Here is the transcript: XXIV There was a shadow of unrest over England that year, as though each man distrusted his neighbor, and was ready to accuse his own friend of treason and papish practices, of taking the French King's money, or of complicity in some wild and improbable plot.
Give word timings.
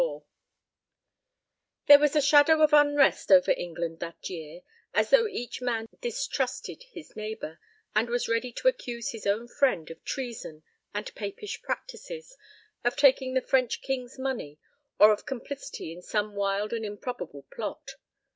XXIV 0.01 0.23
There 1.85 1.99
was 1.99 2.15
a 2.15 2.23
shadow 2.23 2.63
of 2.63 2.73
unrest 2.73 3.31
over 3.31 3.51
England 3.51 3.99
that 3.99 4.31
year, 4.31 4.61
as 4.95 5.11
though 5.11 5.27
each 5.27 5.61
man 5.61 5.85
distrusted 6.01 6.81
his 6.89 7.15
neighbor, 7.15 7.59
and 7.95 8.09
was 8.09 8.27
ready 8.27 8.51
to 8.53 8.67
accuse 8.67 9.11
his 9.11 9.27
own 9.27 9.47
friend 9.47 9.91
of 9.91 10.03
treason 10.03 10.63
and 10.91 11.13
papish 11.13 11.61
practices, 11.61 12.35
of 12.83 12.95
taking 12.95 13.35
the 13.35 13.41
French 13.41 13.83
King's 13.83 14.17
money, 14.17 14.57
or 14.97 15.11
of 15.13 15.27
complicity 15.27 15.91
in 15.93 16.01
some 16.01 16.33
wild 16.33 16.73
and 16.73 16.83
improbable 16.83 17.43
plot. 17.53 17.91